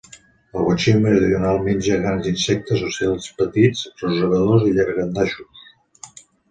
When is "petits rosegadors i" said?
3.43-4.77